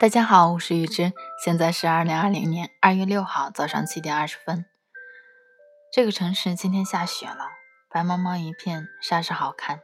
[0.00, 1.12] 大家好，我是雨之，
[1.42, 4.66] 现在是二零二零年二月六号早上七点二十分。
[5.90, 7.48] 这个城市今天下雪了，
[7.90, 9.80] 白茫茫一片，煞是好看。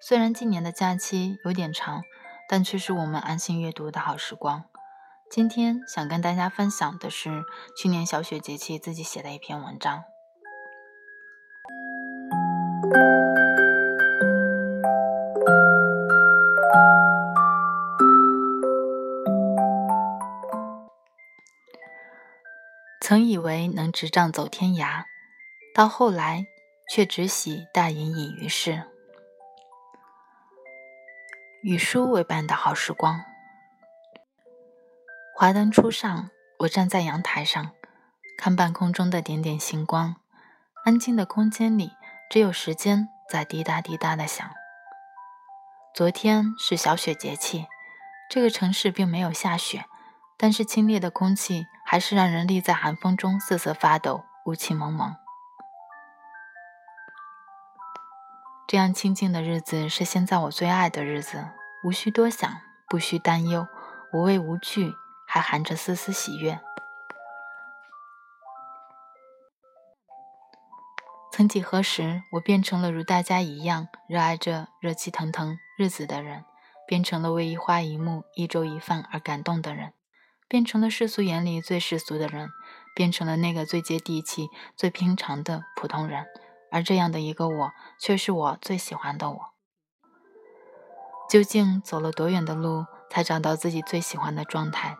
[0.00, 2.02] 虽然今年的假期有点长，
[2.48, 4.64] 但却是我们安心阅读的好时光。
[5.34, 7.42] 今天想跟大家分享的是
[7.74, 10.04] 去年小雪节气自己写的一篇文章。
[23.00, 25.04] 曾以为能执杖走天涯，
[25.74, 26.44] 到后来
[26.90, 28.82] 却只喜大隐隐于市。
[31.62, 33.31] 与书为伴的好时光。
[35.34, 36.28] 华灯初上，
[36.58, 37.70] 我站在阳台上，
[38.36, 40.16] 看半空中的点点星光。
[40.84, 41.92] 安静的空间里，
[42.30, 44.48] 只有时间在滴答滴答的响。
[45.94, 47.66] 昨天是小雪节气，
[48.28, 49.86] 这个城市并没有下雪，
[50.36, 55.16] 但是清冽的空气还是让人立在寒风中瑟瑟发抖，雾气蒙蒙。
[58.68, 61.48] 这样清静的日子是现在我最爱的日子，
[61.82, 63.66] 无需多想，不需担忧，
[64.12, 64.92] 无畏无惧。
[65.32, 66.60] 还含着丝丝喜悦。
[71.32, 76.44] 曾几何时，我变成了如大家一样热爱着热气腾腾日子的人，
[76.86, 79.94] 变成了为一花一木、一粥一饭而感动的人，
[80.48, 82.50] 变成了世俗眼里最世俗的人，
[82.94, 86.26] 变成了那个最接地气、最平常的普通人。
[86.70, 89.38] 而这样的一个我，却是我最喜欢的我。
[91.30, 94.98] 究竟走了多远的路，才找到自己最喜欢的状态？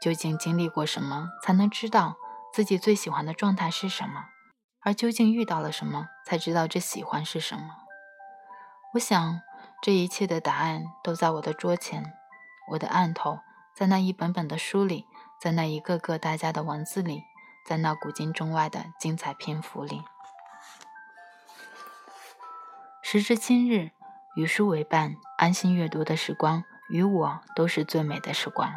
[0.00, 2.16] 究竟经历过什么，才能知道
[2.52, 4.24] 自己最喜欢的状态是什么？
[4.82, 7.76] 而究竟遇到了什么，才知道这喜欢是什么？
[8.94, 9.42] 我想，
[9.82, 12.14] 这一切的答案都在我的桌前，
[12.72, 13.40] 我的案头，
[13.76, 15.06] 在那一本本的书里，
[15.38, 17.22] 在那一个个大家的文字里，
[17.66, 20.02] 在那古今中外的精彩篇幅里。
[23.02, 23.90] 时至今日，
[24.34, 28.72] 与书为伴，安心阅读的时光，与我都是最美的时光。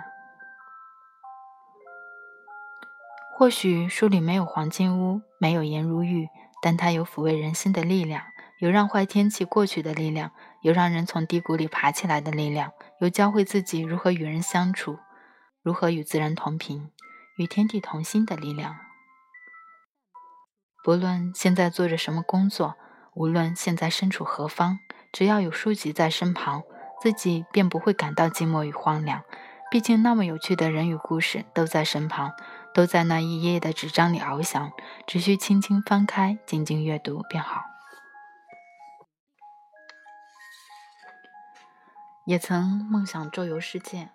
[3.35, 6.29] 或许书里没有黄金屋，没有颜如玉，
[6.61, 8.23] 但它有抚慰人心的力量，
[8.59, 14.99] 有让坏天气过去的力量，有让人从低谷里爬起来的力量，有教会自己如何与人相处，
[15.63, 16.91] 如何与自然同频，
[17.37, 18.75] 与天地同心的力量。
[20.83, 22.75] 不论现在做着什么工作，
[23.15, 24.77] 无论现在身处何方，
[25.11, 26.61] 只要有书籍在身旁，
[27.01, 29.23] 自己便不会感到寂寞与荒凉。
[29.71, 32.31] 毕竟，那么有趣的人与故事都在身旁。
[32.73, 34.71] 都在那一页页的纸张里翱翔，
[35.05, 37.61] 只需轻轻翻开，静静阅读便好。
[42.25, 44.09] 也曾梦想周游世界。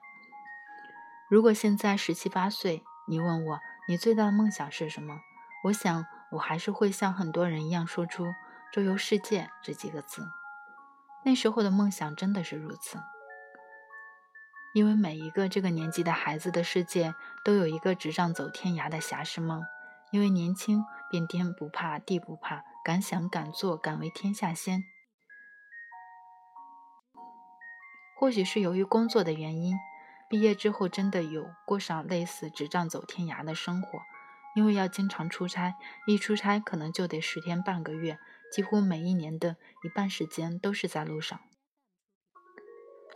[1.28, 5.20] 如果现在十七八岁，你问我你最大的梦想是什么？
[5.64, 8.34] 我想我还是会像很多人一样说出
[8.72, 10.26] “周游世界”这几个字。
[11.24, 12.98] 那时候的梦想真的是如此。
[14.78, 17.12] 因为每一个这个年纪的孩子的世界，
[17.44, 19.64] 都有一个执杖走天涯的侠士梦。
[20.12, 24.84] 因为年轻，便天不怕地不怕，敢想敢做，敢为天下先。
[28.16, 29.76] 或许是由于工作的原因，
[30.30, 33.98] 毕业之后真的有过上类似执杖走天涯的生活。
[34.54, 35.74] 因为要经常出差，
[36.06, 38.20] 一出差可能就得十天半个月，
[38.52, 41.40] 几乎每一年的一半时间都是在路上。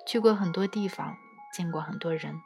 [0.05, 1.17] 去过很多地方。
[1.53, 2.41] 见过很多人，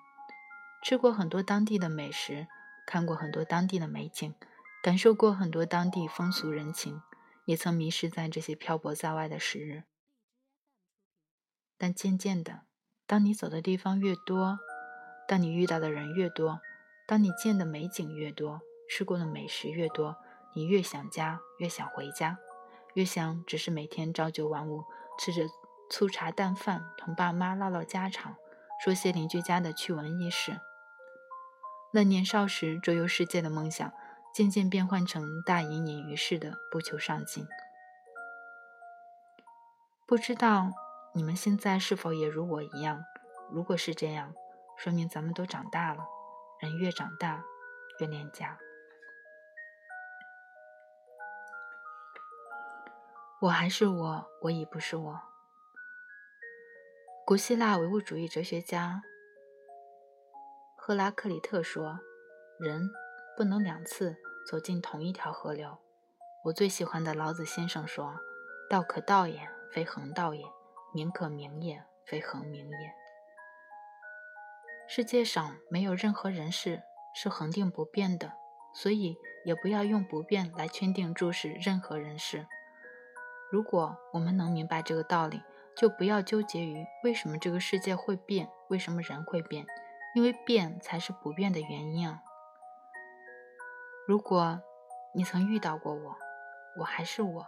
[0.83, 2.49] 吃过很多当地的美食，
[2.87, 4.35] 看过很多当地的美景，
[4.83, 7.01] 感受过很多当地风俗人情，
[7.45, 9.85] 也曾迷失在这些漂泊在外的时日。
[11.79, 12.63] 但渐渐的，
[13.07, 14.59] 当你走的地方越多，
[15.29, 16.61] 当你遇到的人越多，
[17.07, 20.17] 当你见的美景越多，吃过的美食越多，
[20.55, 22.39] 你越想家，越想回家，
[22.95, 24.85] 越想只是每天朝九晚五，
[25.19, 25.43] 吃着
[25.91, 28.37] 粗茶淡饭，同爸妈唠唠家常。
[28.79, 30.61] 说些邻居家的趣闻轶事。
[31.93, 33.93] 那年少时周游世界的梦想，
[34.35, 37.47] 渐渐变换成大隐隐于市的不求上进。
[40.07, 40.73] 不知道
[41.15, 43.03] 你们现在是否也如我一样？
[43.51, 44.35] 如果是这样，
[44.77, 46.05] 说明咱们都长大了。
[46.61, 47.45] 人越长大，
[48.01, 48.59] 越恋家。
[53.41, 55.21] 我还是我，我已不是我。
[57.27, 59.03] 古希腊唯物主义哲学家
[60.77, 61.99] 赫拉克利特说
[62.61, 62.89] ：“人
[63.37, 64.15] 不能两次
[64.49, 65.77] 走进同一条河流。
[66.45, 68.15] 我最喜欢的老子先生说
[68.71, 69.41] ：“道可道也，
[69.73, 70.47] 非恒道也；
[70.95, 72.95] 名可名也，非恒名也。”
[74.87, 78.35] 世界上没有任何人事是恒定不变的，
[78.73, 82.47] 所以也不要用不变来圈定注视任何人事。
[83.51, 85.43] 如果我们能明白这个道理，
[85.77, 89.67] 就不要纠结于为什么这个世界会变，为什么人会变，
[90.15, 92.23] 因为变才是不变的原因啊。
[94.07, 94.61] 如果
[95.15, 96.17] 你曾遇到过我，
[96.79, 97.47] 我还是我，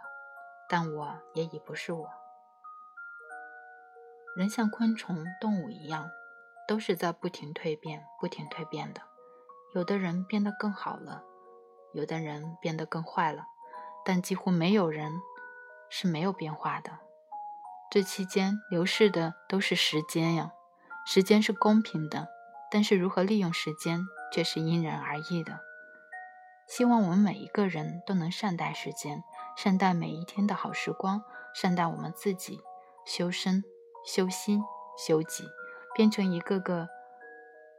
[0.69, 2.09] 但我也已不是我。
[4.35, 6.09] 人像昆虫、动物一样，
[6.67, 9.01] 都是在不停蜕变、不停蜕变的。
[9.73, 11.23] 有的人变得更好了，
[11.93, 13.45] 有的人变得更坏了，
[14.05, 15.11] 但几乎没有人。
[15.91, 16.99] 是没有变化的，
[17.91, 20.51] 这期间流逝的都是时间呀。
[21.05, 22.27] 时间是公平的，
[22.69, 25.59] 但是如何利用时间却是因人而异的。
[26.67, 29.23] 希望我们每一个人都能善待时间，
[29.57, 31.23] 善待每一天的好时光，
[31.55, 32.61] 善待我们自己，
[33.07, 33.63] 修身、
[34.05, 34.61] 修心、
[34.95, 35.45] 修己，
[35.95, 36.87] 变成一个个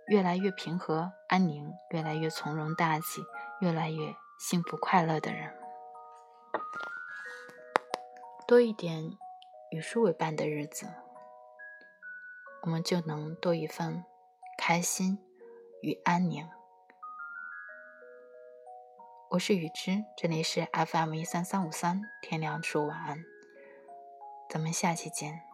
[0.09, 3.23] 越来越平和安宁、越来越从容大气、
[3.61, 5.55] 越来越幸福快乐的人。
[8.49, 9.17] 多一点
[9.71, 10.89] 与书为伴的日子，
[12.63, 14.05] 我们就能多一份
[14.59, 15.17] 开心
[15.81, 16.49] 与安宁。
[19.29, 23.25] 我是雨之，这里是 FM 一三三五三，天亮说晚安，
[24.49, 25.50] 咱们下期见。